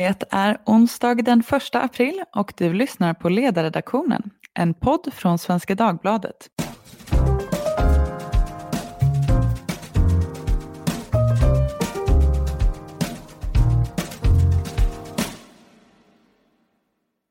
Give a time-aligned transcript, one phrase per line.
[0.00, 5.74] Det är onsdag den 1 april och du lyssnar på Ledarredaktionen, en podd från Svenska
[5.74, 6.48] Dagbladet.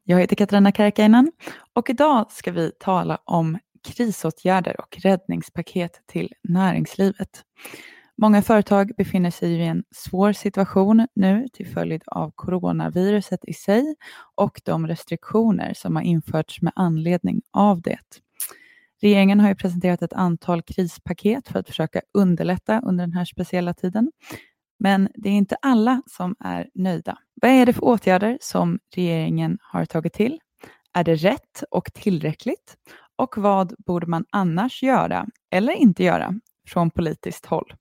[0.04, 1.32] Jag heter Katarina Karkiainen
[1.74, 7.44] och idag ska vi tala om krisåtgärder och räddningspaket till näringslivet.
[8.22, 13.96] Många företag befinner sig i en svår situation nu till följd av coronaviruset i sig
[14.36, 18.00] och de restriktioner som har införts med anledning av det.
[19.02, 23.74] Regeringen har ju presenterat ett antal krispaket för att försöka underlätta under den här speciella
[23.74, 24.12] tiden.
[24.80, 27.18] Men det är inte alla som är nöjda.
[27.42, 30.40] Vad är det för åtgärder som regeringen har tagit till?
[30.94, 32.76] Är det rätt och tillräckligt?
[33.16, 36.34] Och vad borde man annars göra eller inte göra
[36.68, 37.74] från politiskt håll?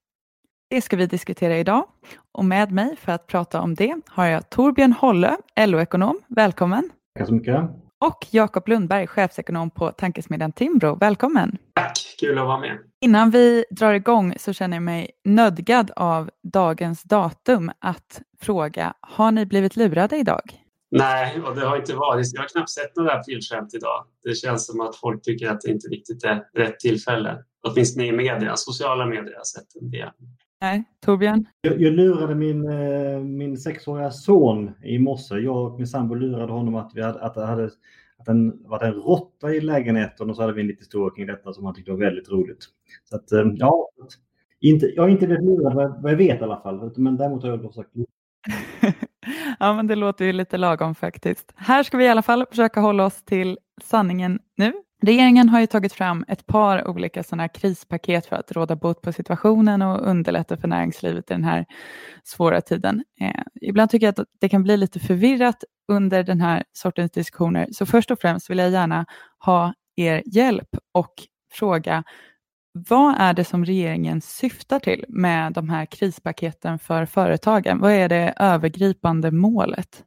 [0.70, 1.84] Det ska vi diskutera idag
[2.32, 5.36] och med mig för att prata om det har jag Torbjörn Holle,
[5.66, 6.20] LO-ekonom.
[6.28, 6.90] Välkommen!
[7.18, 7.60] Tack så mycket!
[8.00, 10.95] Och Jakob Lundberg, chefsekonom på tankesmedjan Timbro.
[10.95, 11.59] Välkommen!
[11.74, 12.78] Tack, kul att vara med.
[13.01, 19.30] Innan vi drar igång så känner jag mig nödgad av dagens datum att fråga, har
[19.30, 20.43] ni blivit lurade idag?
[20.90, 22.34] Nej, och det har inte varit.
[22.34, 24.06] Jag har knappt sett några aprilskämt idag.
[24.24, 27.45] Det känns som att folk tycker att det inte riktigt är rätt tillfälle.
[27.62, 30.09] Åtminstone i media, sociala medier har jag sett en del.
[30.60, 31.46] Nej, Torbjörn?
[31.60, 35.34] Jag, jag lurade min, eh, min sexåriga son i morse.
[35.34, 37.70] Jag och min sambo lurade honom att, vi hade, att det hade
[38.18, 41.26] att den var en råtta i lägenheten och så hade vi en liten historia kring
[41.26, 42.65] detta som han tyckte var väldigt roligt.
[43.04, 43.88] Så att, eh, ja,
[44.60, 47.50] inte, jag har inte blivit lurad vad jag vet i alla fall, men däremot har
[47.50, 47.90] jag sagt
[49.59, 51.52] Ja, men det låter ju lite lagom faktiskt.
[51.56, 54.72] Här ska vi i alla fall försöka hålla oss till sanningen nu.
[55.02, 59.13] Regeringen har ju tagit fram ett par olika sådana krispaket för att råda bot på
[59.13, 61.66] situationen och underlätta för näringslivet i den här
[62.24, 63.05] svåra tiden.
[63.21, 67.69] Eh, ibland tycker jag att det kan bli lite förvirrat under den här sortens diskussioner.
[67.72, 69.06] Så först och främst vill jag gärna
[69.38, 71.12] ha er hjälp och
[71.53, 72.05] fråga
[72.89, 77.81] vad är det som regeringen syftar till med de här krispaketen för företagen?
[77.81, 80.05] Vad är det övergripande målet?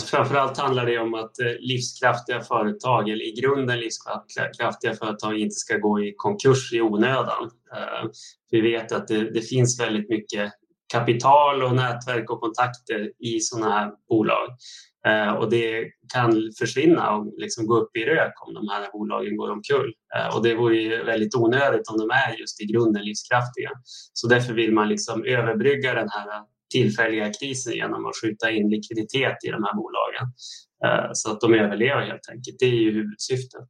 [0.00, 5.54] Alltså, framförallt handlar det om att eh, livskraftiga företag, eller i grunden livskraftiga företag, inte
[5.54, 7.50] ska gå i konkurs i onödan.
[7.76, 8.10] Eh,
[8.50, 10.52] vi vet att det, det finns väldigt mycket
[10.92, 14.48] kapital och nätverk och kontakter i sådana här bolag.
[15.06, 19.36] Eh, och det kan försvinna och liksom gå upp i rök om de här bolagen
[19.36, 19.92] går omkull.
[20.16, 23.70] Eh, och det vore ju väldigt onödigt om de är just i grunden livskraftiga.
[24.12, 26.28] Så därför vill man liksom överbrygga den här
[26.72, 30.26] tillfälliga kriser genom att skjuta in likviditet i de här bolagen
[30.84, 32.56] eh, så att de överlever helt enkelt.
[32.58, 33.68] Det är ju huvudsyftet.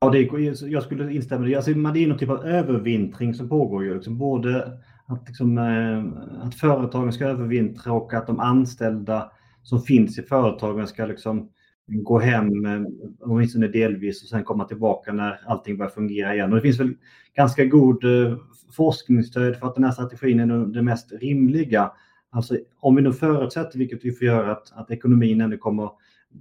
[0.00, 1.56] Ja, det är, jag skulle instämma i det.
[1.56, 3.84] Alltså, det är någon typ av övervintring som pågår.
[3.84, 3.94] Ju.
[3.94, 10.18] Liksom både att, liksom, eh, att företagen ska övervintra och att de anställda som finns
[10.18, 11.50] i företagen ska liksom
[11.86, 12.80] gå hem, eh,
[13.20, 16.50] åtminstone delvis, och sen komma tillbaka när allting börjar fungera igen.
[16.50, 16.94] Och det finns väl
[17.34, 18.36] ganska god eh,
[18.76, 21.92] forskningsstöd för att den här strategin är den mest rimliga.
[22.30, 25.90] Alltså om vi nu förutsätter, vilket vi får göra, att, att ekonomin ändå kommer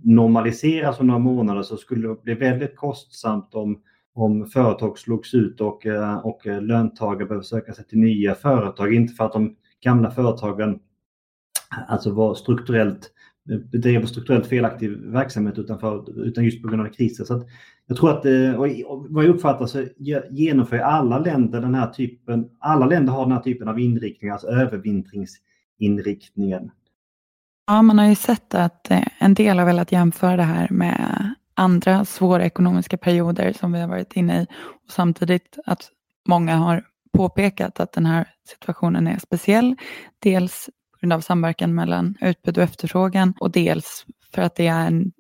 [0.03, 3.81] normaliseras om några månader så skulle det bli väldigt kostsamt om,
[4.13, 8.93] om företag slogs ut och, eh, och eh, löntagare behöver söka sig till nya företag.
[8.93, 10.79] Inte för att de gamla företagen
[11.87, 13.11] alltså var strukturellt
[13.71, 17.25] bedrev strukturellt felaktig verksamhet utan, för, utan just på grund av krisen.
[17.25, 17.43] Så
[17.87, 18.53] jag tror att, eh,
[18.85, 19.85] och vad jag uppfattar så
[20.29, 24.47] genomför alla länder den här typen, alla länder har den här typen av inriktning, alltså
[24.47, 25.37] övervintrings
[25.79, 26.71] inriktningen.
[27.67, 31.33] Ja, man har ju sett att eh, en del har velat jämföra det här med
[31.53, 34.45] andra svåra ekonomiska perioder som vi har varit inne i
[34.85, 35.91] och samtidigt att
[36.27, 39.75] många har påpekat att den här situationen är speciell.
[40.19, 44.87] Dels på grund av samverkan mellan utbud och efterfrågan och dels för att det är
[44.87, 45.11] en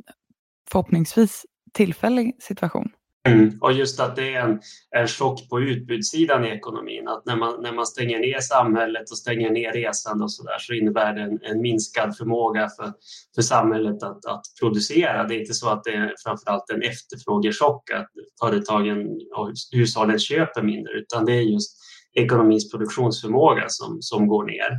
[0.71, 2.91] förhoppningsvis tillfällig situation.
[3.27, 3.57] Mm.
[3.61, 4.61] Och just att det är en,
[4.95, 7.07] en chock på utbudssidan i ekonomin.
[7.07, 10.57] Att när man, när man stänger ner samhället och stänger ner resande och så där
[10.59, 12.93] så innebär det en, en minskad förmåga för,
[13.35, 15.23] för samhället att, att producera.
[15.23, 18.09] Det är inte så att det är framförallt en efterfrågechock att
[18.41, 21.77] företagen och hushållen köper mindre utan det är just
[22.13, 24.69] ekonomins produktionsförmåga som, som går ner.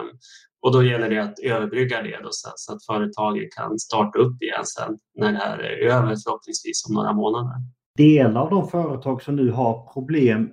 [0.00, 0.18] Um,
[0.62, 4.42] och då gäller det att överbrygga det då, så, så att företagen kan starta upp
[4.42, 7.54] igen sen när det här är över förhoppningsvis om några månader
[7.98, 10.52] delar av de företag som nu har problem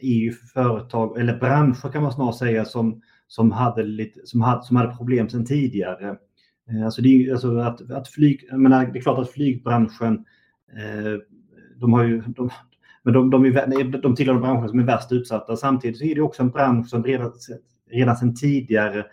[0.00, 4.40] i är ju företag, eller branscher kan man snarare säga, som, som, hade, lite, som,
[4.40, 6.16] hade, som hade problem sedan tidigare.
[6.70, 10.24] Eh, alltså det, är, alltså att, att flyg, jag menar, det är klart att flygbranschen,
[10.76, 11.20] eh,
[11.76, 12.50] de har ju, de,
[13.02, 15.56] men de, de, är, de tillhör de branscher som är värst utsatta.
[15.56, 17.32] Samtidigt så är det också en bransch som redan,
[17.90, 19.06] redan sedan tidigare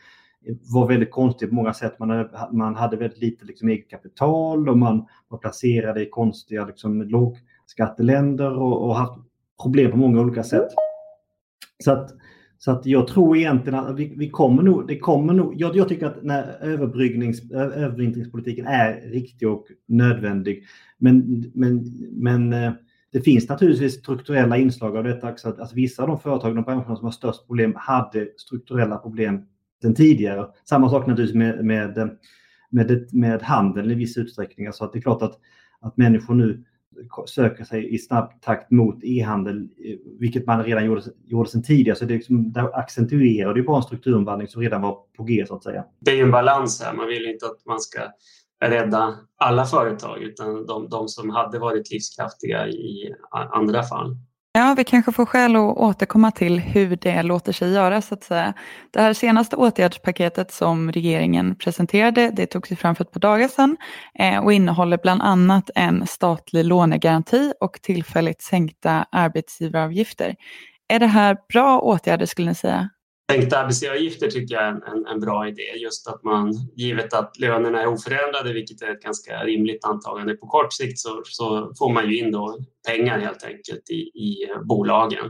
[0.73, 1.99] var väldigt konstigt på många sätt.
[1.99, 6.65] Man hade, man hade väldigt lite liksom, eget kapital och man var placerade i konstiga
[6.65, 7.01] liksom,
[7.67, 9.19] skatteländer och, och haft
[9.63, 10.67] problem på många olika sätt.
[11.83, 12.11] Så att,
[12.57, 15.89] så att jag tror egentligen att vi, vi kommer nog, det kommer nog, jag, jag
[15.89, 20.63] tycker att när överbryggnings, övervintringspolitiken är riktig och nödvändig.
[20.97, 22.71] Men, men, men eh,
[23.11, 25.49] det finns naturligtvis strukturella inslag av detta också.
[25.49, 29.45] Att, att vissa av de företag, de branscherna som har störst problem hade strukturella problem
[29.81, 30.47] sedan tidigare.
[30.65, 32.17] Samma sak naturligtvis med, med,
[32.69, 34.67] med, med handeln i viss utsträckning.
[34.67, 35.39] Alltså att det är klart att,
[35.79, 36.63] att människor nu
[37.25, 41.97] söker sig i snabb takt mot e-handel, eh, vilket man redan gjorde, gjorde sedan tidigare.
[41.97, 45.55] Så det, liksom, där accentuerar det bara en strukturomvandling som redan var på G så
[45.55, 45.85] att säga.
[45.99, 46.93] Det är ju en balans här.
[46.93, 47.99] Man vill inte att man ska
[48.59, 54.17] rädda alla företag utan de, de som hade varit livskraftiga i andra fall.
[54.57, 58.23] Ja, vi kanske får skäl att återkomma till hur det låter sig göra så att
[58.23, 58.53] säga.
[58.91, 63.47] Det här senaste åtgärdspaketet som regeringen presenterade, det togs ju fram för ett par dagar
[63.47, 63.77] sedan
[64.19, 70.35] eh, och innehåller bland annat en statlig lånegaranti och tillfälligt sänkta arbetsgivaravgifter.
[70.87, 72.89] Är det här bra åtgärder skulle ni säga?
[73.31, 75.63] Sänkta arbetsgivaravgifter tycker jag är en, en, en, bra idé.
[75.77, 80.47] Just att man, givet att lönerna är oförändrade, vilket är ett ganska rimligt antagande på
[80.47, 85.25] kort sikt, så, så får man ju in då pengar helt enkelt i, i bolagen.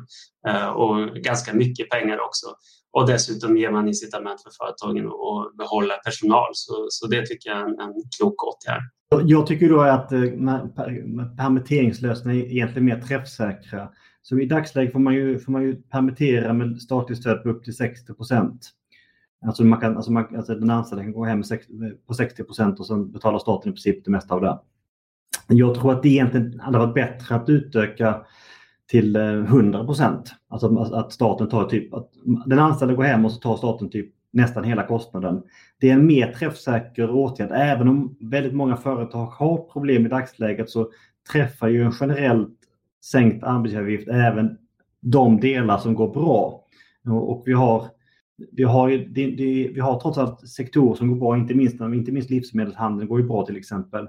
[0.47, 2.47] Eh, och ganska mycket pengar också.
[2.91, 6.49] Och dessutom ger man incitament för företagen att behålla personal.
[6.53, 8.81] Så, så det tycker jag är en, en klok åtgärd.
[9.25, 10.19] Jag tycker då att eh,
[11.37, 13.89] permitteringslösningar är egentligen mer träffsäkra.
[14.29, 17.63] Så i dagsläget får man ju, får man ju permittera med statligt stöd på upp
[17.63, 18.69] till 60 procent.
[19.45, 21.73] Alltså, man kan, alltså, man, alltså den anställda kan gå hem 60,
[22.07, 24.59] på 60 procent och sen betalar staten i princip det mesta av det.
[25.47, 28.21] Jag tror att det egentligen hade varit bättre att utöka
[28.87, 30.31] till eh, 100 procent.
[30.47, 32.09] Alltså att staten tar typ, att
[32.45, 35.43] den anställda går hem och så tar staten typ nästan hela kostnaden.
[35.79, 37.51] Det är en mer träffsäker åtgärd.
[37.53, 40.91] Även om väldigt många företag har problem i dagsläget så
[41.31, 42.56] träffar ju en generellt
[43.11, 44.57] sänkt arbetsgivaravgift även
[45.01, 46.63] de delar som går bra.
[47.05, 47.87] Och vi har,
[48.51, 52.11] vi har, det, det, vi har trots allt sektorer som går bra, inte minst, inte
[52.11, 54.07] minst livsmedelshandeln går ju bra till exempel.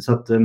[0.00, 0.40] Så att, eh,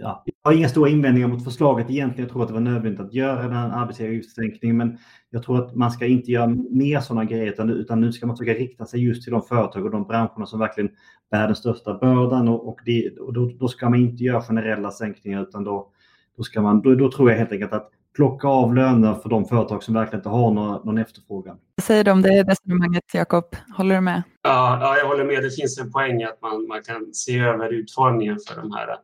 [0.00, 2.22] ja, jag har inga stora invändningar mot förslaget egentligen.
[2.26, 4.98] Jag tror att det var nödvändigt att göra den här arbetsgivaravgiftssänkningen, men
[5.30, 8.36] jag tror att man ska inte göra mer sådana grejer, utan, utan nu ska man
[8.36, 10.90] försöka rikta sig just till de företag och de branscherna som verkligen
[11.30, 14.90] bär den största bördan och, och, det, och då, då, ska man inte göra generella
[14.90, 15.92] sänkningar, utan då,
[16.36, 19.44] då, ska man, då, då tror jag helt enkelt att plocka av löner för de
[19.44, 21.58] företag som verkligen inte har någon, någon efterfrågan.
[21.74, 23.44] Vad säger du om det resonemanget, Jakob?
[23.76, 24.22] Håller du med?
[24.42, 25.42] Ja, ja, jag håller med.
[25.42, 28.96] Det finns en poäng att man, man kan se över utformningen för de här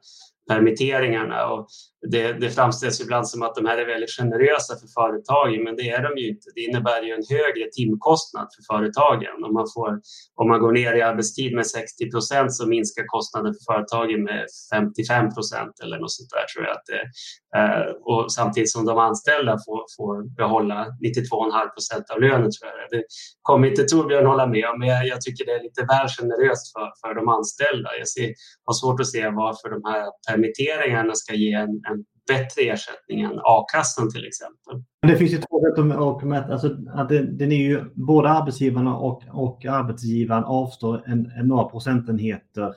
[0.49, 1.47] permitteringarna.
[1.47, 1.67] Och
[2.11, 5.91] det, det framställs ibland som att de här är väldigt generösa för företagen, men det
[5.91, 6.47] är de ju inte.
[6.55, 9.45] Det innebär ju en högre timkostnad för företagen.
[9.47, 10.01] Om man, får,
[10.35, 14.47] om man går ner i arbetstid med 60 procent så minskar kostnaden för företagen med
[14.75, 17.07] 55 procent eller något sånt där tror jag att det är.
[17.59, 22.91] Eh, och samtidigt som de anställda får, får behålla 92,5 procent av lönen tror jag.
[22.91, 23.05] Det
[23.43, 26.73] kommer inte Torbjörn hålla med om, men jag, jag, tycker det är lite väl generöst
[26.73, 27.89] för, för de anställda.
[27.99, 28.29] Jag ser,
[28.65, 31.92] har svårt att se varför de här permitteringarna ska ge en
[32.29, 34.83] bättre ersättning än a-kassan till exempel.
[35.03, 36.53] Det finns ju två sätt att mäta.
[36.53, 41.65] Alltså, att det, den är ju, både arbetsgivarna och, och arbetsgivaren avstår en, en några
[41.65, 42.75] procentenheter.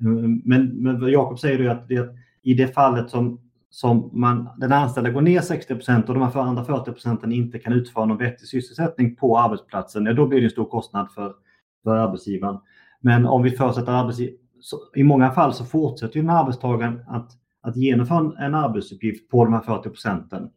[0.00, 2.08] Mm, men, men vad Jakob säger är att det,
[2.42, 3.40] i det fallet som,
[3.70, 7.58] som man, den anställda går ner 60 procent och de här andra 40 procenten inte
[7.58, 11.34] kan utföra någon vettig sysselsättning på arbetsplatsen, ja, då blir det en stor kostnad för,
[11.84, 12.58] för arbetsgivaren.
[13.00, 14.38] Men om vi förutsätter arbetsgivaren,
[14.94, 17.30] i många fall så fortsätter ju den arbetstagaren att
[17.62, 20.50] att genomföra en arbetsuppgift på de här 40 procenten.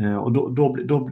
[0.00, 1.10] Eh, och då, då, då,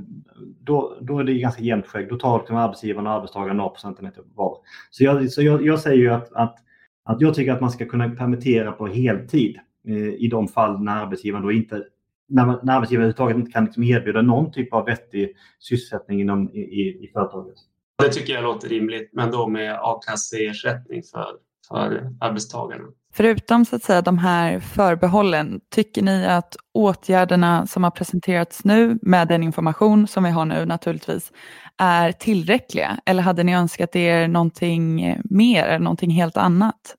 [0.61, 2.09] då, då är det ganska jämnt skägg.
[2.09, 4.59] Då tar liksom arbetsgivaren och arbetstagaren några procentenheter var.
[4.91, 6.57] Så, jag, så jag, jag säger ju att, att,
[7.05, 11.03] att jag tycker att man ska kunna permittera på heltid eh, i de fall när
[11.03, 11.85] arbetsgivaren då inte
[12.29, 16.61] när, när arbetsgivaren överhuvudtaget inte kan liksom erbjuda någon typ av vettig sysselsättning inom, i,
[16.61, 17.55] i, i företaget.
[18.03, 21.27] Det tycker jag låter rimligt, men då med a-kasseersättning för,
[21.69, 22.85] för arbetstagarna.
[23.19, 28.99] Förutom så att säga de här förbehållen, tycker ni att åtgärderna som har presenterats nu
[29.03, 31.33] med den information som vi har nu naturligtvis
[31.79, 33.01] är tillräckliga?
[33.07, 36.97] Eller hade ni önskat er någonting mer, någonting helt annat?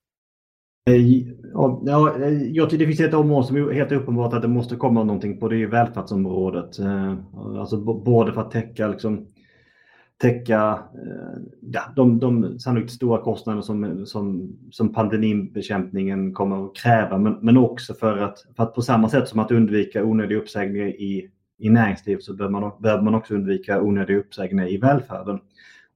[0.90, 1.08] Eh,
[1.54, 4.76] ja, eh, jag tycker det finns ett område som är helt uppenbart att det måste
[4.76, 6.80] komma någonting på, det är välfärdsområdet.
[6.80, 7.16] Eh,
[7.60, 9.26] alltså både för att täcka liksom,
[10.22, 17.18] täcka eh, ja, de, de sannolikt stora kostnader som, som, som pandemibekämpningen kommer att kräva,
[17.18, 20.88] men, men också för att, för att på samma sätt som att undvika onödiga uppsägningar
[20.88, 25.40] i, i näringslivet så behöver man, behöver man också undvika onödiga uppsägningar i välfärden.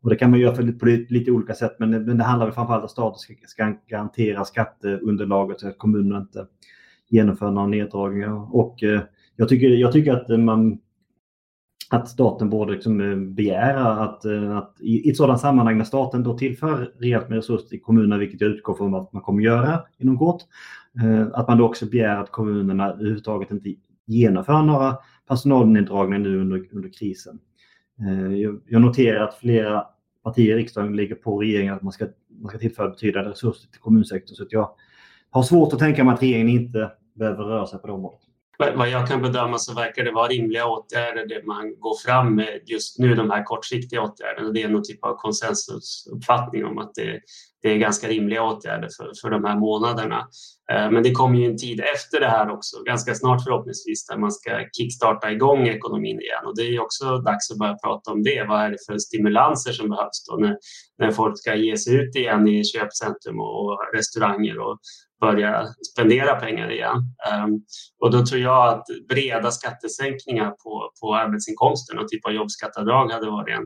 [0.01, 2.86] Och det kan man göra på lite olika sätt, men, men det handlar framförallt om
[2.86, 6.46] att staten ska, ska garantera skatteunderlaget så att kommunerna inte
[7.10, 8.56] genomför några neddragningar.
[8.56, 9.01] Och eh,
[9.36, 10.80] jag, tycker, jag tycker att man
[11.93, 16.23] att staten borde liksom eh, begära att, eh, att i ett sådant sammanhang när staten
[16.23, 19.83] då tillför rejält med resurser till kommunerna, vilket jag utgår från att man kommer göra
[19.97, 20.41] inom kort,
[21.03, 23.73] eh, att man då också begär att kommunerna överhuvudtaget inte
[24.05, 24.97] genomför några
[25.27, 27.39] personalneddragningar nu under, under krisen.
[28.67, 29.85] Jag noterar att flera
[30.23, 32.05] partier i riksdagen ligger på regeringen att man ska,
[32.41, 34.35] man ska tillföra betydande resurser till kommunsektorn.
[34.35, 34.69] Så jag
[35.29, 38.19] har svårt att tänka mig att regeringen inte behöver röra sig på det området.
[38.72, 42.62] Vad jag kan bedöma så verkar det vara rimliga åtgärder det man går fram med
[42.65, 44.51] just nu, de här kortsiktiga åtgärderna.
[44.51, 47.22] Det är någon typ av konsensusuppfattning om att det,
[47.63, 50.27] det är ganska rimliga åtgärder för, för de här månaderna.
[50.72, 54.17] Eh, men det kommer ju en tid efter det här också, ganska snart förhoppningsvis, där
[54.17, 56.46] man ska kickstarta igång ekonomin igen.
[56.46, 58.46] Och det är också dags att börja prata om det.
[58.48, 60.58] Vad är det för stimulanser som behövs då när,
[60.98, 64.77] när folk ska ge sig ut igen i köpcentrum och restauranger och
[65.22, 66.98] börja spendera pengar igen.
[67.27, 67.48] Eh,
[68.01, 73.29] och då tror jag att breda skattesänkningar på, på arbetsinkomsten och typ av jobbskatteavdrag hade
[73.29, 73.65] varit en,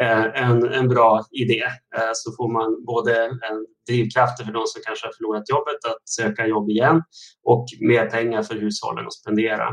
[0.00, 1.62] Eh, en, en bra idé.
[1.96, 3.30] Eh, så får man både
[3.88, 7.02] drivkrafter för de som kanske har förlorat jobbet att söka jobb igen
[7.44, 9.68] och mer pengar för hushållen att spendera.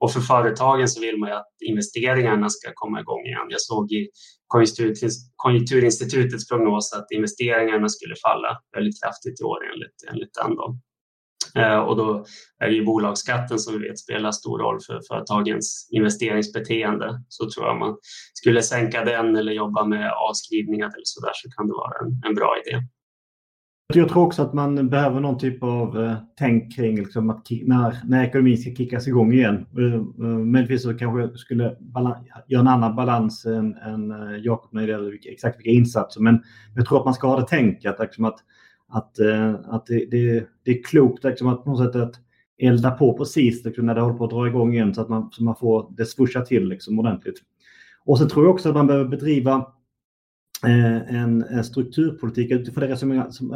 [0.00, 3.46] Och för företagen så vill man ju att investeringarna ska komma igång igen.
[3.48, 4.08] Jag såg i
[5.36, 10.56] Konjunkturinstitutets prognos att investeringarna skulle falla väldigt kraftigt i år enligt, enligt den.
[10.56, 10.78] Då.
[11.54, 12.24] Eh, och då
[12.58, 17.22] är det ju bolagsskatten som vi vet spelar stor roll för företagens investeringsbeteende.
[17.28, 17.96] Så tror jag man
[18.34, 22.22] skulle sänka den eller jobba med avskrivningar eller så där så kan det vara en,
[22.28, 22.86] en bra idé.
[23.94, 27.96] Jag tror också att man behöver någon typ av eh, tänk kring liksom att när,
[28.04, 29.66] när ekonomin ska kickas igång igen.
[29.78, 31.76] Uh, möjligtvis så kanske jag skulle
[32.46, 36.20] göra en annan balans än, än uh, Jakob när det gäller vilka, exakt vilka insatser.
[36.20, 36.42] Men
[36.76, 38.38] jag tror att man ska ha det tänket liksom att,
[38.90, 42.14] att, eh, att det, det, det, är klokt liksom att på något sätt att
[42.58, 45.30] elda på precis liksom, när det håller på att dra igång igen så att man,
[45.32, 47.38] så man får det swisha till liksom, ordentligt.
[48.04, 49.66] Och så tror jag också att man behöver bedriva
[50.64, 52.94] Eh, en, en strukturpolitik utifrån det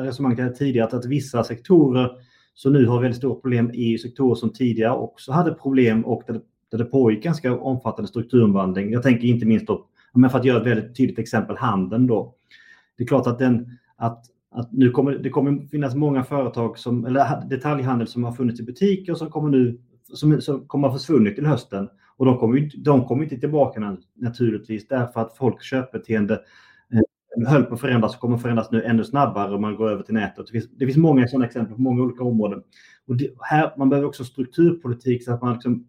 [0.02, 2.10] resonemanget jag tidigare, att, att vissa sektorer
[2.54, 6.40] som nu har väldigt stora problem i sektorer som tidigare också hade problem och där,
[6.70, 8.92] där det pågick ganska omfattande strukturomvandling.
[8.92, 12.34] Jag tänker inte minst då, men för att göra ett väldigt tydligt exempel, handeln då.
[12.96, 14.24] Det är klart att, den, att,
[14.54, 18.62] att nu kommer det kommer finnas många företag, som, eller detaljhandel som har funnits i
[18.62, 21.88] butiker som kommer nu som, som kommer ha försvunnit till hösten.
[22.16, 26.40] Och de kommer, de kommer inte tillbaka naturligtvis därför att folks köpbeteende
[26.92, 30.02] eh, höll på att förändras och kommer förändras nu ännu snabbare om man går över
[30.02, 30.46] till nätet.
[30.46, 32.62] Det finns, det finns många sådana exempel på många olika områden.
[33.06, 35.87] Och det, här, man behöver också strukturpolitik så att man liksom,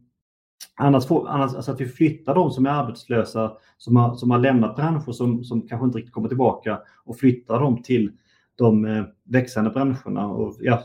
[0.76, 4.40] annars, får, annars alltså att vi flyttar de som är arbetslösa, som har, som har
[4.40, 8.12] lämnat branscher som, som kanske inte riktigt kommer tillbaka och flyttar dem till
[8.56, 10.28] de eh, växande branscherna.
[10.28, 10.84] Och, ja,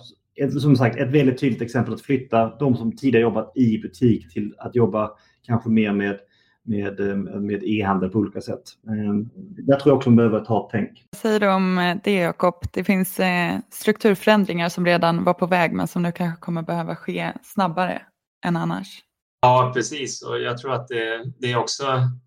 [0.61, 4.55] som sagt, ett väldigt tydligt exempel att flytta de som tidigare jobbat i butik till
[4.59, 5.11] att jobba
[5.47, 6.19] kanske mer med
[6.63, 8.63] med, eh, med e-handel på olika sätt.
[8.87, 11.05] Eh, där tror jag också man behöver ta ett tänk.
[11.11, 12.55] Vad säger du om det Jakob?
[12.73, 13.21] Det finns
[13.71, 18.03] strukturförändringar som redan var på väg men som nu kanske kommer behöva ske snabbare
[18.47, 19.03] än annars.
[19.43, 20.23] Ja, precis.
[20.23, 21.85] Och jag tror att det, det, är också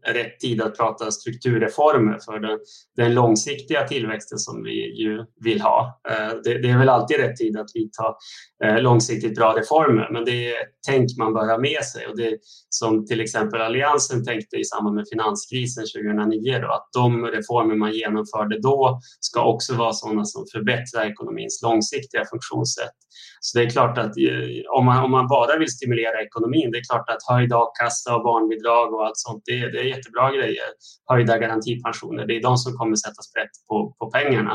[0.08, 2.60] rätt tid att prata strukturreformer för den,
[2.98, 6.01] den långsiktiga tillväxten som vi ju vill ha.
[6.10, 8.03] Eh, det, det, är väl alltid rätt tid att vidta
[8.63, 12.08] eh, långsiktigt bra reformer, men det är ett tänk man bör ha med sig.
[12.08, 12.38] Och det
[12.70, 17.93] som till exempel Alliansen tänkte i samband med finanskrisen 2009, då, att de reformer man
[17.93, 22.96] genomförde då ska också vara sådana som förbättrar ekonomins långsiktiga funktionssätt.
[23.39, 26.77] Så det är klart att eh, om man, om man bara vill stimulera ekonomin, det
[26.77, 30.69] är klart att höjd a-kassa och barnbidrag och allt sånt, det, det är jättebra grejer.
[31.12, 34.53] Höjda garantipensioner, det är de som kommer sätta sprätt på, på pengarna.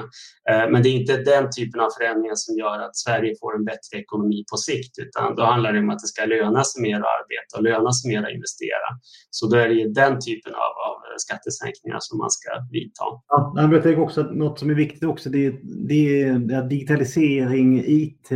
[0.50, 3.64] Eh, men det är inte den typen av förändringar som gör att Sverige får en
[3.64, 6.98] bättre ekonomi på sikt, utan då handlar det om att det ska löna sig mer
[7.00, 8.88] att arbeta och löna sig mer att investera.
[9.30, 13.04] Så då är det den typen av, av skattesänkningar som man ska vidta.
[13.28, 15.50] Ja, jag tänker också att något som är viktigt också, det,
[15.88, 18.28] det är digitalisering, IT,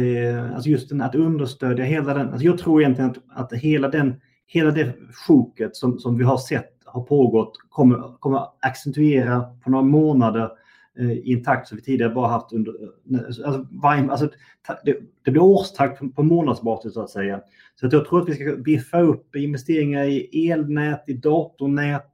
[0.55, 2.29] alltså just den, att understödja hela den.
[2.29, 4.02] Alltså jag tror egentligen att, att hela, den,
[4.53, 4.95] hela det
[5.27, 10.51] sjoket som, som vi har sett har pågått kommer, kommer accentuera på några månader
[10.99, 12.73] eh, i en takt som vi tidigare bara haft under...
[12.83, 14.31] Eh, alltså, varje, alltså,
[14.85, 17.41] det, det blir årstakt på, på månadsbasis så att säga.
[17.81, 22.11] Så att jag tror att vi ska biffa upp investeringar i elnät, i datornät,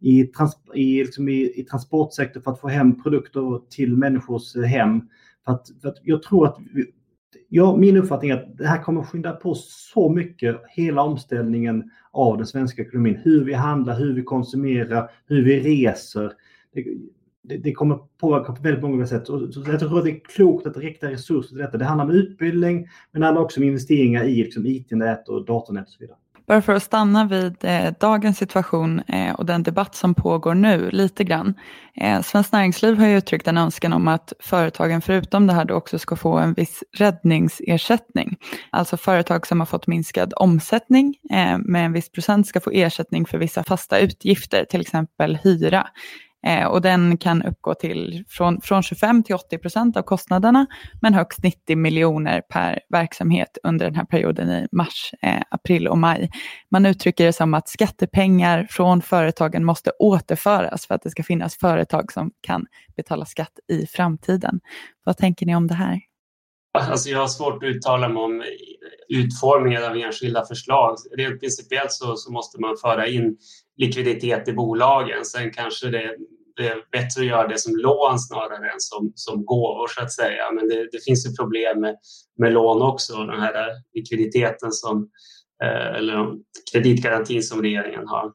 [0.00, 5.00] i, trans, i, liksom i, i transportsektorn för att få hem produkter till människors hem.
[5.44, 6.92] För att, för att jag tror att vi,
[7.48, 12.36] ja, min uppfattning är att det här kommer skynda på så mycket, hela omställningen av
[12.36, 13.20] den svenska ekonomin.
[13.24, 16.32] Hur vi handlar, hur vi konsumerar, hur vi reser.
[17.42, 19.28] det, det kommer påverka på väldigt många sätt.
[19.28, 21.78] Och så jag tror att det är klokt att rikta resurser till detta.
[21.78, 25.86] Det handlar om utbildning, men det handlar också om investeringar i liksom, IT-nät och datornät
[25.86, 26.16] och så vidare.
[26.48, 30.90] Bara för att stanna vid eh, dagens situation eh, och den debatt som pågår nu
[30.90, 31.54] lite grann.
[31.94, 35.74] Eh, Svenskt Näringsliv har ju uttryckt en önskan om att företagen förutom det här då
[35.74, 38.36] också ska få en viss räddningsersättning.
[38.70, 43.26] Alltså företag som har fått minskad omsättning eh, med en viss procent ska få ersättning
[43.26, 45.86] för vissa fasta utgifter, till exempel hyra.
[46.46, 50.66] Eh, och den kan uppgå till från, från 25 till 80 procent av kostnaderna,
[51.02, 55.98] men högst 90 miljoner per verksamhet under den här perioden i mars, eh, april och
[55.98, 56.30] maj.
[56.70, 61.58] Man uttrycker det som att skattepengar från företagen måste återföras för att det ska finnas
[61.58, 62.66] företag som kan
[62.96, 64.60] betala skatt i framtiden.
[65.04, 66.00] Vad tänker ni om det här?
[66.78, 68.44] Alltså jag har svårt att uttala mig om
[69.08, 70.96] utformningen av enskilda förslag.
[71.16, 73.36] Rent principiellt så, så måste man föra in
[73.78, 75.24] likviditet i bolagen.
[75.24, 76.16] Sen kanske det,
[76.56, 80.12] det, är bättre att göra det som lån snarare än som, som gåvor så att
[80.12, 80.52] säga.
[80.52, 81.96] Men det, det finns ju problem med,
[82.38, 83.16] med lån också.
[83.16, 83.54] Den här
[83.94, 85.08] likviditeten som,
[85.64, 86.34] eh, eller
[86.72, 88.32] kreditgarantin som regeringen har,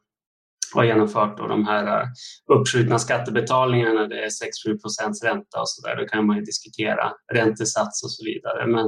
[0.74, 2.06] har genomfört och de här eh,
[2.52, 4.28] uppskjutna skattebetalningarna, det är
[4.68, 5.96] 6-7 procents ränta och så där.
[5.96, 8.66] Då kan man ju diskutera räntesats och så vidare.
[8.66, 8.86] Men,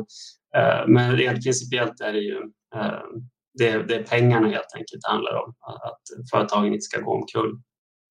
[0.57, 2.37] eh, men rent principiellt är det ju
[2.77, 3.03] eh,
[3.59, 5.55] det, det är pengarna helt enkelt det handlar om.
[5.61, 7.61] Att företagen inte ska gå omkull.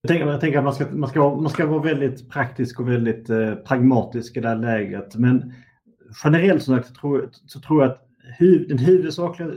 [0.02, 2.90] Jag tänker, jag tänker att man ska, man, ska, man ska vara väldigt praktisk och
[2.90, 5.16] väldigt eh, pragmatisk i det här läget.
[5.16, 5.54] Men
[6.24, 8.02] generellt så, tror, så tror jag att
[8.40, 9.52] huv, den huvudsakliga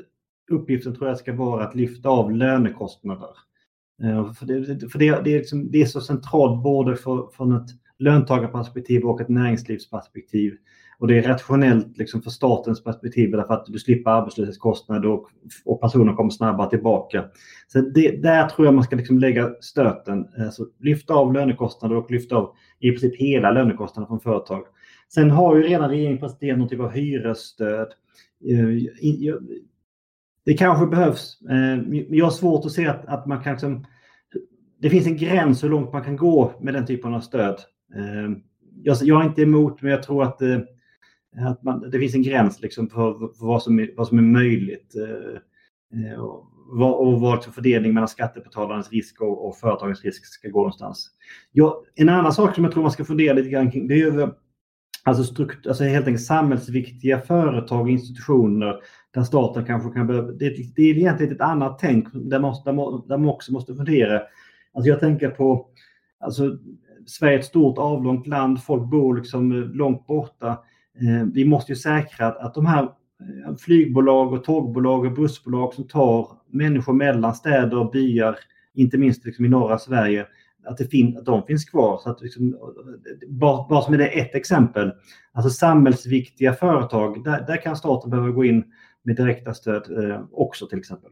[0.50, 3.30] uppgiften tror jag ska vara att lyfta av lönekostnader.
[4.02, 7.56] Eh, för det, för det, det, är, liksom, det är så centralt både för, från
[7.56, 10.56] ett löntagarperspektiv och ett näringslivsperspektiv.
[11.00, 15.30] Och det är rationellt liksom för statens perspektiv därför att du slipper arbetslöshetskostnader och,
[15.64, 17.24] och personer kommer snabbare tillbaka.
[17.66, 20.26] Så det, där tror jag man ska liksom lägga stöten.
[20.38, 24.62] Eh, alltså lyfta av lönekostnader och lyfta av i princip hela lönekostnaden från företag.
[25.14, 27.88] Sen har ju redan regeringen presenterat någon typ av hyresstöd.
[28.50, 29.34] Eh,
[30.44, 31.38] det kanske behövs.
[31.50, 33.52] Eh, jag har svårt att se att, att man kan...
[33.52, 33.86] Liksom,
[34.80, 37.60] det finns en gräns hur långt man kan gå med den typen av stöd.
[38.82, 40.40] Jag, jag är inte emot, men jag tror att
[41.36, 44.22] att man, det finns en gräns liksom för, för vad, som är, vad som är
[44.22, 44.94] möjligt.
[44.96, 50.48] Eh, eh och, och vad liksom fördelning mellan skattebetalarnas risk och, och företagens risk ska
[50.48, 51.10] gå någonstans.
[51.52, 53.98] Ja, en annan sak som jag tror man ska fundera lite grann kring det är
[53.98, 54.28] ju
[55.04, 58.76] alltså, strukt, alltså helt enkelt samhällsviktiga företag och institutioner
[59.14, 60.32] där staten kanske kan behöva...
[60.32, 62.70] Det, det är egentligen ett annat tänk där, måste,
[63.08, 64.22] där man också måste fundera.
[64.72, 65.66] Alltså jag tänker på
[66.20, 66.58] alltså,
[67.06, 70.58] Sverige är ett stort avlångt land, folk bor liksom långt borta.
[71.00, 75.88] Eh, vi måste ju säkra att de här eh, flygbolag och tågbolag och bussbolag som
[75.88, 78.36] tar människor mellan städer och byar,
[78.74, 80.26] inte minst liksom i norra Sverige,
[80.64, 81.98] att, det fin att de finns kvar.
[81.98, 82.58] Så att liksom,
[83.28, 84.92] bara, bara som är det ett exempel.
[85.32, 88.64] Alltså samhällsviktiga företag, där, där kan staten behöva gå in
[89.02, 91.10] med direkta stöd eh, också till exempel.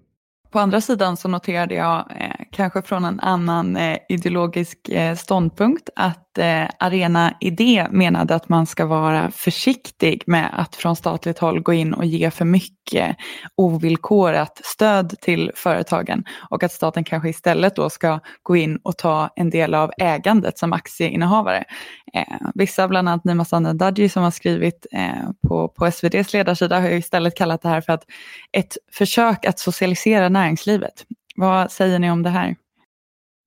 [0.50, 5.90] På andra sidan så noterade jag, eh, kanske från en annan eh, ideologisk eh, ståndpunkt,
[5.96, 11.61] att eh, Arena Idé menade att man ska vara försiktig med att från statligt håll
[11.61, 13.14] gå in och ge för mycket Eh,
[13.57, 19.31] ovillkorat stöd till företagen och att staten kanske istället då ska gå in och ta
[19.37, 21.64] en del av ägandet som aktieinnehavare.
[22.12, 26.90] Eh, vissa, bland annat Nima Sanandaji som har skrivit eh, på, på SVDs ledarsida har
[26.90, 28.05] istället kallat det här för att
[28.53, 31.05] ett försök att socialisera näringslivet.
[31.37, 32.57] Vad säger ni om det här?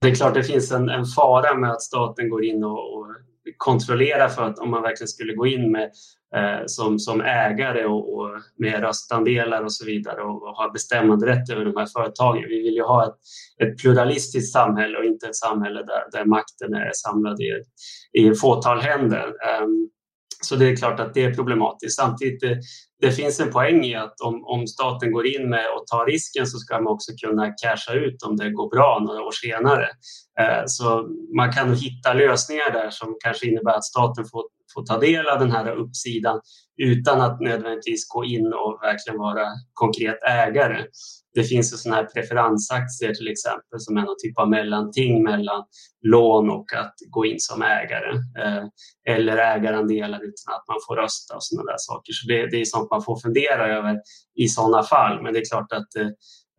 [0.01, 3.07] Det är klart det finns en, en fara med att staten går in och, och
[3.57, 5.91] kontrollera för att om man verkligen skulle gå in med
[6.35, 11.25] eh, som, som ägare och, och, med röstandelar och så vidare och, och ha bestämmande
[11.25, 12.43] rätt över de här företagen.
[12.49, 13.15] Vi vill ju ha ett,
[13.63, 17.63] ett pluralistiskt samhälle och inte ett samhälle där, där makten är samlad i,
[18.21, 19.25] i fåtal händer.
[19.63, 19.89] Um,
[20.41, 21.95] så det är klart att det är problematiskt.
[21.95, 22.59] Samtidigt det,
[23.01, 26.47] det finns en poäng i att om, om staten går in med och tar risken
[26.47, 29.87] så ska man också kunna casha ut om det går bra några år senare.
[30.39, 34.97] Eh, så man kan hitta lösningar där som kanske innebär att staten får, får ta
[34.97, 36.41] del av den här uppsidan
[36.77, 40.85] utan att nödvändigtvis gå in och verkligen vara konkret ägare.
[41.39, 45.63] Det finns ju sådana här preferensaktier till exempel som är någon typ av mellanting mellan
[46.01, 48.11] lån och att gå in som ägare.
[48.41, 48.65] Eh,
[49.13, 52.13] eller ägarandelar utan att man får rösta och sådana där saker.
[52.13, 54.01] Så det, det är sånt man får fundera över
[54.35, 55.23] i sådana fall.
[55.23, 56.11] Men det är klart att eh,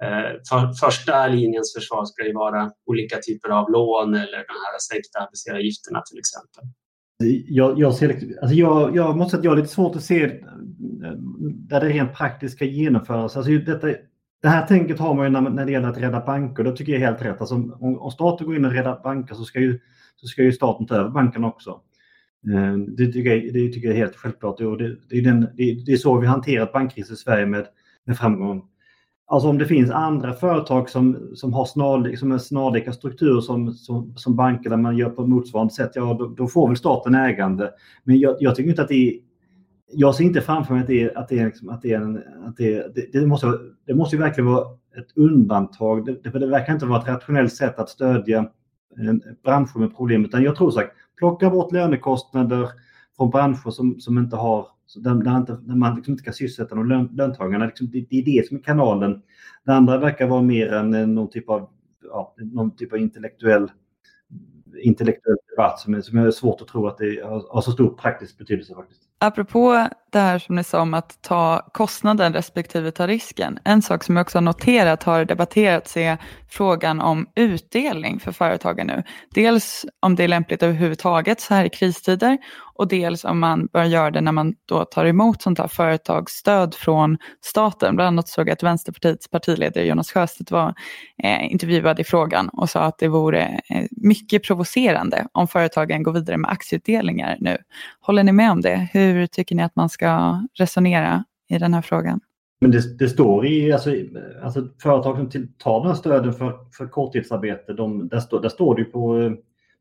[0.07, 4.75] eh, för, första linjens försvar ska ju vara olika typer av lån eller de här
[4.91, 6.65] sänkta arbetsgivaravgifterna till exempel.
[7.49, 8.09] Jag, jag, ser,
[8.43, 10.31] alltså jag, jag måste säga att jag har lite svårt att se eh,
[11.71, 13.37] där det rent praktiskt ska genomföras.
[13.37, 13.89] Alltså detta,
[14.43, 16.65] det här tänket har man ju när, när det gäller att rädda banker.
[16.65, 17.41] Då tycker jag helt rätt.
[17.41, 19.79] Alltså om, om staten går in och räddar banker så ska ju
[20.17, 21.81] så ska ju staten ta över bankerna också.
[22.55, 24.59] Eh, det tycker jag, det tycker jag är helt självklart.
[24.59, 27.67] Det, det, är den, det, det är så vi hanterat bankkrisen i Sverige med,
[28.05, 28.63] med framgång.
[29.27, 33.73] Alltså om det finns andra företag som, som har snarlik, som är snarlika strukturer som,
[33.73, 37.15] som, som banker där man gör på motsvarande sätt, ja då, då får väl staten
[37.15, 37.71] ägande.
[38.05, 39.19] Men jag, jag, tycker inte att det är
[39.93, 42.01] jag ser inte framför mig att det, är, att det, är, liksom, att det, är
[42.01, 44.65] en, att det, det, det, måste, det måste ju verkligen vara
[44.97, 46.07] ett undantag.
[46.07, 48.51] Det, det verkar inte vara ett rationellt sätt att stödja
[49.45, 50.25] branscher med problem.
[50.25, 52.69] Utan jag tror sagt, plocka bort lönekostnader
[53.17, 56.75] från branscher som, som inte har, där, där, inte, där man liksom inte kan sysselsätta
[56.75, 57.67] de lön, löntagarna.
[57.67, 59.23] Liksom, det, det, är det som är kanalen.
[59.65, 61.69] Det andra verkar vara mer än någon typ av,
[62.03, 63.71] ja, någon typ av intellektuell
[64.83, 67.95] intellektuell debatt som är, som är svårt att tro att det har, har så stor
[67.95, 69.03] praktisk betydelse faktiskt.
[69.23, 73.59] Apropå det här som ni sa om att ta kostnaden respektive ta risken.
[73.65, 78.87] En sak som jag också har noterat har debatterats är frågan om utdelning för företagen
[78.87, 79.03] nu.
[79.35, 82.39] Dels om det är lämpligt överhuvudtaget så här i kristider
[82.75, 86.75] och dels om man bör göra det när man då tar emot sånt här företagsstöd
[86.75, 87.97] från staten.
[87.97, 90.75] Bland annat såg jag att Vänsterpartiets partiledare Jonas Sjöstedt var
[91.23, 96.13] eh, intervjuad i frågan och sa att det vore eh, mycket provocerande om företagen går
[96.13, 97.59] vidare med aktieutdelningar nu.
[98.01, 98.89] Håller ni med om det?
[98.93, 102.21] Hur hur tycker ni att man ska resonera i den här frågan?
[102.61, 103.91] Men det, det står i, alltså,
[104.43, 108.49] alltså företag som till, tar den här stöden för, för korttidsarbete, de, där, stå, där
[108.49, 109.33] står det på,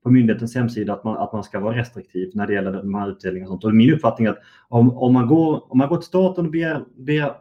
[0.03, 3.09] på myndighetens hemsida att man, att man ska vara restriktiv när det gäller de här
[3.09, 3.63] utdelningarna och sånt.
[3.63, 6.51] Och min uppfattning är att om, om, man, går, om man går till staten och
[6.51, 7.33] begär, begär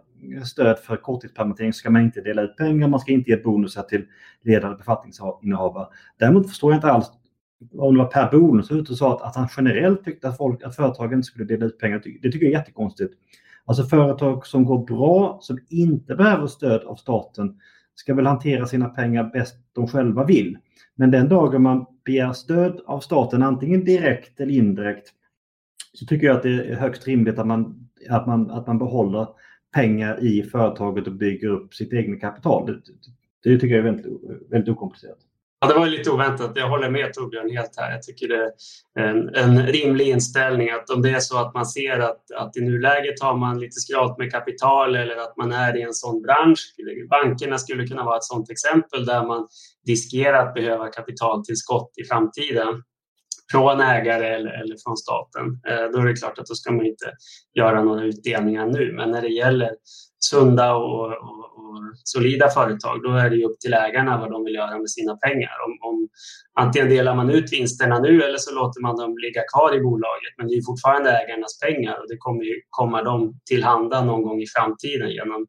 [0.45, 3.83] stöd för korttidspermittering så ska man inte dela ut pengar, man ska inte ge bonusar
[3.83, 4.05] till
[4.45, 5.87] ledande befattningsinnehavare.
[6.19, 7.11] Däremot förstår jag inte alls
[7.73, 10.37] om det var Per Bolund som ut och sa att, att han generellt tyckte att,
[10.37, 12.03] folk, att företagen skulle dela ut pengar.
[12.23, 13.15] Det tycker jag är jättekonstigt.
[13.65, 17.59] Alltså företag som går bra, som inte behöver stöd av staten,
[17.95, 20.59] ska väl hantera sina pengar bäst de själva vill.
[20.95, 25.09] Men den dagen man begär stöd av staten, antingen direkt eller indirekt,
[25.93, 29.27] så tycker jag att det är högst rimligt att man, att man, att man behåller
[29.75, 32.67] pengar i företaget och bygger upp sitt eget kapital.
[32.67, 34.07] Det, det, det tycker jag är väldigt,
[34.51, 35.19] väldigt okomplicerat.
[35.61, 36.53] Ja, det var lite oväntat.
[36.55, 37.93] Jag håller med Torbjörn helt här.
[37.93, 38.53] Jag tycker det
[39.01, 42.57] är en, en, rimlig inställning att om det är så att man ser att, att
[42.57, 46.23] i nuläget har man lite skralt med kapital eller att man är i en sån
[46.23, 46.75] bransch.
[47.11, 49.49] Bankerna skulle kunna vara ett sådant exempel där man
[49.89, 52.83] riskerar att behöva kapitaltillskott i framtiden
[53.53, 55.61] från ägare eller, eller från staten.
[55.69, 57.13] Eh, då är det klart att då ska man inte
[57.55, 58.93] göra några utdelningar nu.
[58.93, 59.71] Men när det gäller
[60.21, 61.58] sunda och, och, och,
[62.05, 65.57] solida företag, då är det upp till ägarna vad de vill göra med sina pengar.
[65.67, 66.09] Om, om,
[66.61, 70.33] antingen delar man ut vinsterna nu eller så låter man dem ligga kvar i bolaget.
[70.39, 74.43] Men det är fortfarande ägarnas pengar och det kommer ju komma dem tillhanda någon gång
[74.43, 75.47] i framtiden genom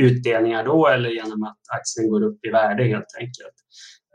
[0.00, 3.56] utdelningar då eller genom att aktien går upp i värde helt enkelt.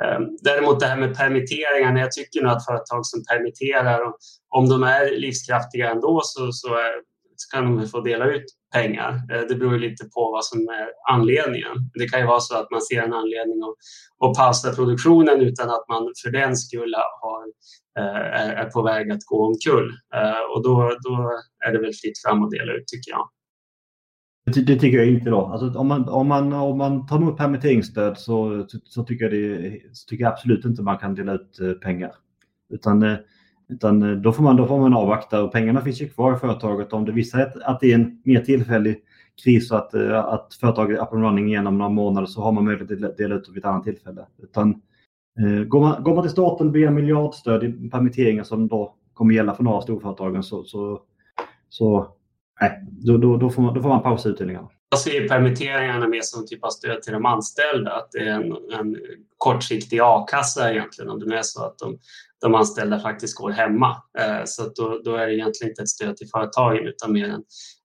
[0.03, 3.99] Ehm, däremot det här med permitteringarna, jag tycker nog att företag som permitterar,
[4.49, 6.93] om de är livskraftiga ändå så, så, är,
[7.35, 9.11] så kan de få dela ut pengar.
[9.31, 11.75] Eh, det beror lite på vad som är anledningen.
[11.93, 13.75] Det kan ju vara så att man ser en anledning att,
[14.27, 17.43] att pausa produktionen utan att man för den skull har,
[17.99, 19.89] eh, är på väg att gå omkull.
[20.15, 21.31] Eh, och då, då
[21.67, 23.29] är det väl fritt fram att dela ut tycker jag.
[24.45, 25.45] Det, tycker jag inte då.
[25.45, 29.81] Alltså, om, man, om, man, om man tar emot permitteringsstöd så, så, tycker jag det,
[29.93, 32.11] så tycker jag absolut inte man kan dela ut pengar.
[32.69, 33.17] Utan, eh,
[33.73, 36.39] utan eh, då, får man, då får man avvakta och pengarna finns ju kvar i
[36.39, 36.93] företaget.
[36.93, 38.97] Om det visar att, att det är en mer tillfällig
[39.43, 42.51] kris och att, eh, att företaget är up and running igenom några månader så har
[42.51, 44.25] man möjlighet att dela ut det vid ett annat tillfälle.
[44.43, 44.81] Utan,
[45.39, 49.33] eh, går, man, går man till staten och begär miljardstöd i permitteringar som då kommer
[49.33, 50.99] gälla för några storföretagen så, så,
[51.69, 52.07] så
[52.61, 54.69] Nej, då, då, då, får man, då får man pausa utdelningarna.
[54.93, 57.91] Jag ser permitteringarna mer som en typ av stöd till de anställda.
[57.91, 58.97] Att det är en, en
[59.37, 61.99] kortsiktig a-kassa egentligen om det är så att de,
[62.41, 64.03] de anställda faktiskt går hemma.
[64.19, 67.43] Eh, så då, då, är det egentligen inte ett stöd till företagen utan mer en,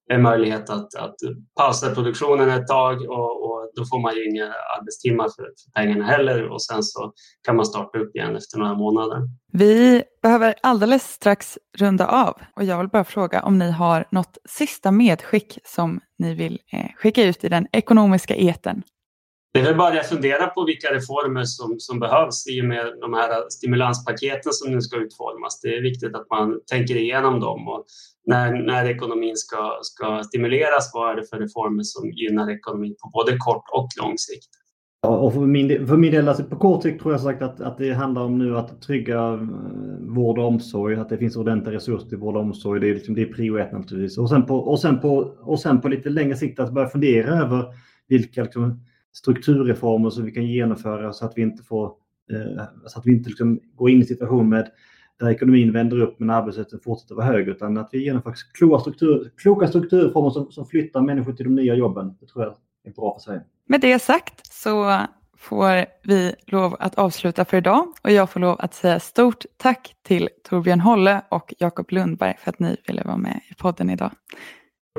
[0.09, 1.14] en möjlighet att, att
[1.57, 6.05] pausa produktionen ett tag och, och då får man ju inga arbetstimmar för, för, pengarna
[6.05, 7.12] heller och sen så
[7.47, 9.23] kan man starta upp igen efter några månader.
[9.53, 14.38] Vi behöver alldeles strax runda av och jag vill bara fråga om ni har något
[14.49, 18.83] sista medskick som ni vill eh, skicka ut i den ekonomiska eten.
[19.59, 22.87] Det är väl bara att fundera på vilka reformer som, som behövs i och med
[23.01, 25.61] de här stimulanspaketen som nu ska utformas.
[25.61, 27.85] Det är viktigt att man tänker igenom dem och
[28.27, 33.11] när, när ekonomin ska, ska stimuleras, vad är det för reformer som gynnar ekonomin på
[33.11, 34.49] både kort och lång sikt?
[35.03, 37.61] Ja, och för min, för min del, alltså på kort sikt tror jag sagt att,
[37.61, 39.40] att det handlar om nu att trygga eh,
[40.01, 42.81] vård och omsorg, att det finns ordentliga resurser till vård och omsorg.
[42.81, 44.18] Det är, liksom, det är prio ett naturligtvis.
[44.18, 47.35] Och sen, på, och, sen på, och sen på lite längre sikt att börja fundera
[47.35, 47.64] över
[48.09, 48.81] vilka liksom,
[49.12, 51.92] strukturreformer som vi kan genomföra så att vi inte får
[52.87, 54.71] så att vi inte liksom går in i en situation med
[55.18, 59.31] där ekonomin vänder upp men arbetslösheten fortsätter vara hög utan att vi genomför kloka, struktur,
[59.37, 62.16] kloka strukturformer som, som flyttar människor till de nya jobben.
[62.21, 63.42] Det tror jag är bra för Sverige.
[63.66, 65.01] Med det sagt så
[65.37, 69.94] får vi lov att avsluta för idag och jag får lov att säga stort tack
[70.03, 74.11] till Torbjörn Holle och Jakob Lundberg för att ni ville vara med i podden idag.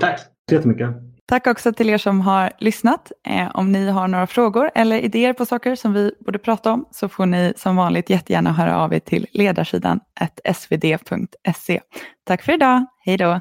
[0.02, 0.20] Tack
[0.50, 0.90] så jättemycket.
[1.30, 3.12] Tack också till er som har lyssnat.
[3.28, 6.86] Eh, om ni har några frågor eller idéer på saker som vi borde prata om
[6.92, 10.00] så får ni som vanligt jättegärna höra av er till ledarsidan
[10.54, 11.82] svd.se.
[12.28, 12.86] Tack för idag.
[13.06, 13.40] Hej då!